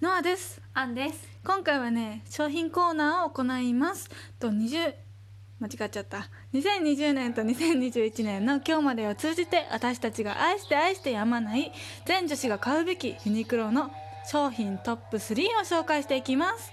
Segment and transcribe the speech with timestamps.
[0.00, 0.60] ノアです。
[0.74, 1.26] アンです。
[1.44, 4.08] 今回はね商品コーナーを行います。
[4.38, 4.94] と20
[5.58, 6.28] 間違っちゃった。
[6.54, 11.72] 2020年と2021年の今日までを通じて私たちが愛して愛してやまない
[12.06, 13.90] 全女子が買うべきユニクロの
[14.30, 16.70] 商品トップ3を紹介していきます。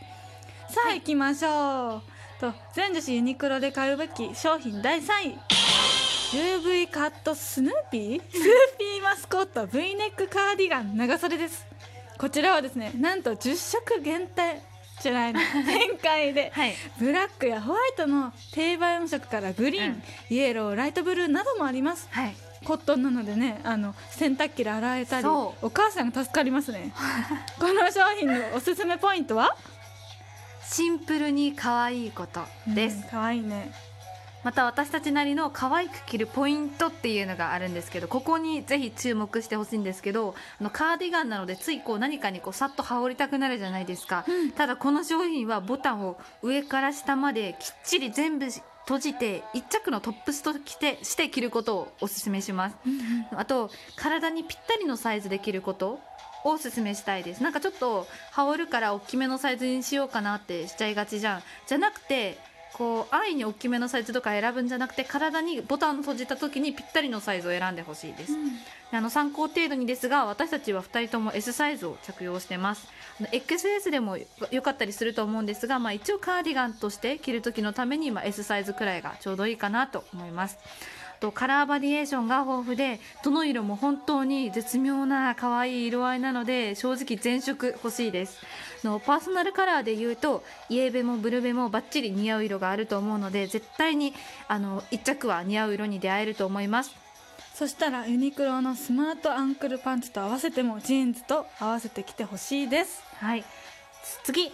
[0.70, 2.02] さあ、行きましょう。
[2.40, 5.38] と全女子ユニクロで買うべき商品第3位。
[6.32, 8.22] UV カットスヌーピー？
[8.32, 10.96] スーピーマスコット V ネックカーディガン。
[10.96, 11.66] 長袖です
[12.18, 14.62] こちらはですねなんと10色限定
[15.02, 15.40] じゃないの。
[15.40, 16.74] 展開で、はい。
[16.98, 20.04] ブラックやホワイトの定番色からグリーン、うん。
[20.30, 22.08] イエローライトブルーなどもあります。
[22.12, 22.36] はい。
[22.64, 26.94] コットンなのでねあの洗濯機で洗えたりそお母さんが助かりますね。
[27.60, 29.56] この商品のおすすめポイントは？
[30.64, 33.72] シンプルに可愛いことです、うんかわいいね
[34.46, 44.52] また私たちなりの可愛く着るポイントっていうのがあるんですけどここにぜひ注目してほしいんですけどあのカーディガンなのでついこう何かにこうさっと羽織りたくなるじゃないですか、うん。
[44.52, 52.76] ただこの商品はボタンを上から下まできっちり全部閉じて一着のトップスと着てして着ることをおすすめします。
[53.36, 56.00] あと体にぴったりのサイズで着ることを
[56.44, 57.42] おすすめしたいです。
[57.42, 61.44] なんかちょっと羽織るから大きめのサイズにしようかなってしちゃいがちじゃん。
[61.66, 62.38] じゃなくて
[62.78, 68.34] こう安易に大きめのサイズとか選ぶんじゃなくて体にボタンを閉じた時にぴったりのサイズを選んでほしいです、
[68.92, 72.88] であの参考程度にですが私たちは2人とも S サイズを着用してます。
[73.32, 74.18] XS でも
[74.52, 80.58] よかったりすると思うんですが、まあ、一応カーディガンとして着る時のために、まあ、S サイズくらいがちょうどいいかなと思います
[81.20, 88.40] とカラーバリエーションが豊富でどの色も本当に絶妙な可愛い色合いなので正直全色欲しいです。
[88.84, 94.14] のパーソナルカラーで言うとイエベもブルベもバッチリ似合う色があると思うので絶対に
[94.48, 96.96] あの一着は似合う色に出会えると思います。
[97.54, 103.02] そしたらユニクロのスマートアンクルパンツと合わせてもジーンズと合わせてきてほしいです。
[103.20, 103.46] はい。
[104.24, 104.52] 次。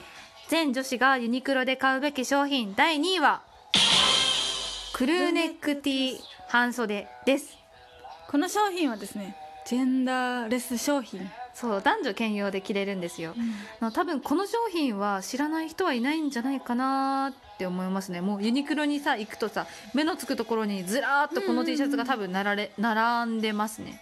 [0.52, 3.42] 全女子がユニクロで買うべき商品第2位は
[4.92, 6.20] クルーネック T
[6.52, 7.58] 半袖です。
[8.30, 13.34] この商品はですねジェンダーレス商品、そう男女兼用で着れるんですよ。
[13.80, 18.20] あの多分この商品は知らない人はいないんじゃないかなって思いますね。
[18.20, 24.02] もうユニクロにさ行くとさ目のつくところにずらーっとこの T シャツが多分なられ並んでますね、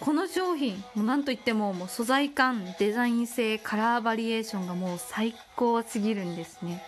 [0.00, 6.82] この商品もうなんといってももう素材感デザイン性カラーバリエーションがもう最高すぎるんですね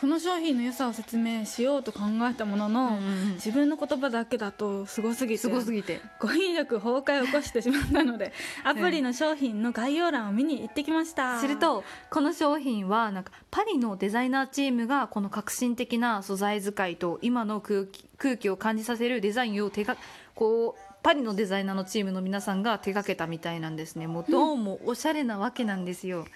[0.00, 2.98] この商品の良さを説明しようと考えたものの、
[3.34, 6.00] 自分の言葉だけだとすごすぎてすごすぎて。
[6.18, 8.32] 語彙力崩壊を起こしてしまったので
[8.64, 11.38] アプリの商品の概要欄を見に行ってきました。
[11.38, 19.98] するとこの商品はなんかパリのデザイナーチームがこの革新的な素材使いと今の空気空気を感じさせるデザインを手が
[20.34, 24.06] こうパリのデザイナーのチームの皆さんが手掛けたみたいなんですね。
[24.06, 26.26] もうどうもおしゃれなわけなんですよ。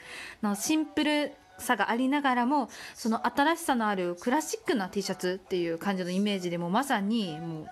[0.42, 7.66] なシンプルさがありながらもその新しさのあるクラシックな T シャツっていう感じのイメージでもうまさにもう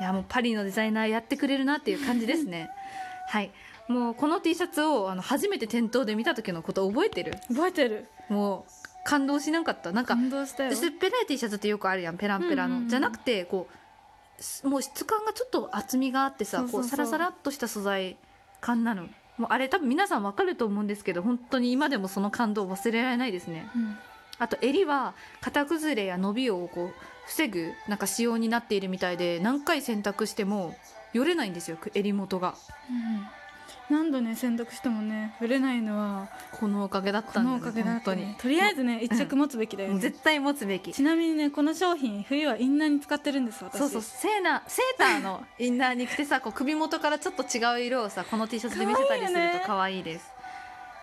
[0.00, 2.70] いやもうパリのデザイナーやってくれるなっていう感じですね。
[3.28, 3.50] はい。
[3.88, 7.34] もうこの T シャツをあの初めて店頭で見た時のこと覚えてる。
[7.48, 8.08] 覚えてる。
[8.28, 8.72] もう
[9.04, 9.92] 感動しなかった。
[9.92, 12.88] なんか薄っぺらい T シャツってよくあるやんペランペラの、うんうんうん。
[12.88, 18.16] じゃなくてこうすもう質感がちょっと厚みがあってさこうサラサラっとした素材
[18.60, 23.68] 感なのもうあれ多分皆さんわかると思うんですけど本当に今でもその感動忘れられないですね。
[23.74, 23.96] うん。
[24.38, 26.94] あと襟は型崩れや伸びをこう
[27.26, 30.74] 防ぐなんか仕様になっているみたいで何回洗濯しても
[31.12, 32.54] よれないんですよ襟元が。
[32.90, 33.41] うん
[33.90, 38.22] 何度ね洗濯してもね売れないのはこのおかげだっこたんだよのおかげだ本当に。
[38.22, 39.94] ったねとりあえずね一着持つべきだよね。
[39.94, 40.92] もう絶対持つべき。
[40.92, 43.78] ちなみにねこの商品冬はインナーに使ってるんです私。
[43.78, 44.02] そうそう。
[44.02, 50.26] セーナセーターのインナーに着てさこう首元からちょっと違う色をさこの T シャツで見せたりすると可愛いです。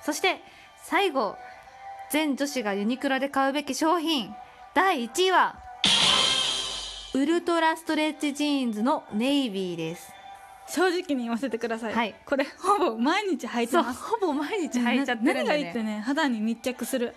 [0.03, 0.41] そして
[0.83, 1.35] 最後
[2.11, 4.33] 全女子がユニクロで買うべき商品。
[4.75, 5.55] 第1位は
[7.15, 10.13] ウルトラストレッチジーンズのネイビーです
[10.69, 12.15] 正直に言わせてください、はい。
[12.25, 14.01] これほぼ毎日履いてます。
[14.03, 15.97] ほぼ毎日履いちゃってるんだ何がいいってね。
[15.97, 17.15] ね肌に密着する。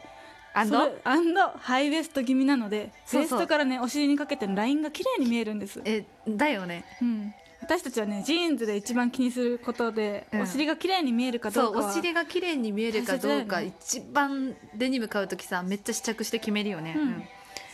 [0.55, 6.85] あそれアンドハイウエスト気味なのでウエストからねお尻にかけてのラインが綺麗に見えるんです、えだよね。
[7.01, 10.41] うん、私たちはねジーンズで一番気にすることで、うん。
[10.43, 13.73] お尻が綺麗に見えるかどかはそううお尻が綺麗に見えるかどうか、ね。
[13.81, 17.25] 一番デニム買う時さめっちゃ試着して決めるよね、うん。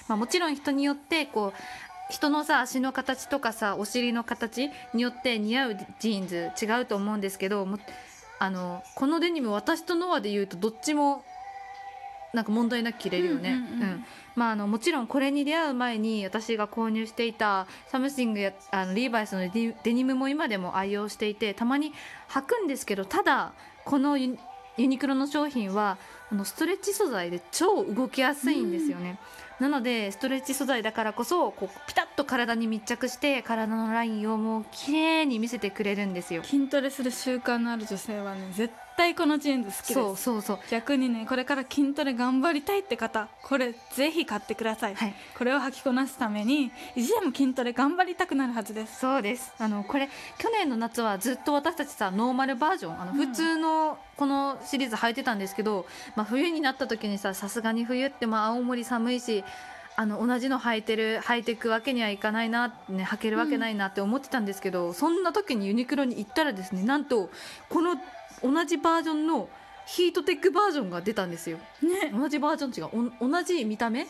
[0.09, 7.79] まあ、もちろん人によってこう人のさ足の形とかさお尻の形によって似合うジーンズ違うと思うんですけども
[8.39, 11.25] あのこのデニム私とノアで言うとどっちも
[12.33, 13.53] なんか問題なく着れるよね。
[13.53, 14.05] うんうんうん
[14.37, 21.93] まあ、あのもちろんこれに出会う前に私が購入していたサムシングやあのリーバイスのデニムも今でも愛用していてたまに
[22.29, 23.53] 履くんですけどただ
[23.85, 24.39] このユ
[24.77, 25.99] ユニクロの商品は
[26.31, 29.19] あのストレッチ素材で超動きやすいんですよね、
[29.61, 36.45] なのでストレッチ素材だからこそこうピタッと体に密着して体のラインをもう綺麗に見せてくれるんですよ。
[36.45, 39.93] 筋トレする習慣のある女性はね絶対このジーンズ好きです。
[39.95, 40.59] そうそうそう。
[40.71, 45.15] 逆にねこれから筋トレ頑張りたいって方これぜひ買ってください、はい。
[45.39, 49.01] これを履きこなすために意地でも筋トレ頑張りたくなるはずです。
[49.01, 49.55] そうです。
[49.59, 50.09] あのこれ
[50.39, 53.17] 去年の夏はずっと私たちさノーマルバージョンあのうん。
[53.19, 55.87] 普通のこのシリーズ履いてたんですけど、
[56.17, 59.45] まあ、冬になった時にささすがに冬ってまあ青森寒いし
[59.99, 67.31] あの同じの履いてる履いていくわけにはいかないな、ね、履けるわけないなって思ってたんですけど、そんな時にユニクロに行ったらですねなんと
[67.69, 67.97] この
[68.41, 69.49] 同じバージョンの
[69.87, 71.59] ヒートテックバージョンが出たんですよ。
[71.83, 72.13] ね。
[72.17, 74.07] 同じバージョン違うお同じ見た目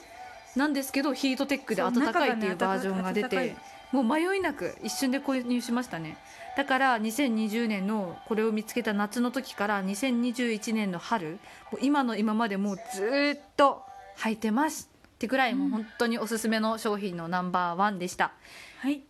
[0.57, 3.57] なんですけどヒートテックで暖かいっていうバージョンが出て
[3.91, 6.19] もう迷いなく一瞬で購入しましたね。
[6.59, 11.39] だから2020年のこれを見つけた夏の時から2021年の春
[11.81, 13.85] 今の今までもうずーっと
[14.19, 18.31] 履いてますってぐらいもう本当におすすめの商品のナンバーワンでした。
[18.79, 19.03] はい。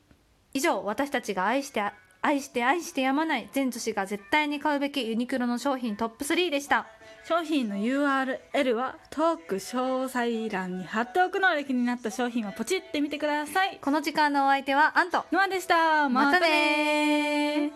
[0.55, 1.82] 以上私たちが愛して
[2.22, 6.87] 愛して愛してやまない全女子が絶対に買うべきユニクロの商品トップ3でした。
[7.26, 13.78] 商品の URL はトーク詳細欄に貼っておくので気になった商品をポチってみてください。
[13.82, 15.26] この時間のお相手はアント。
[15.31, 16.08] ノアでした。
[16.08, 17.70] またね